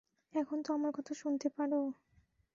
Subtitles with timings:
[0.33, 1.79] এখন তো আমার কথা শুনতে পারো?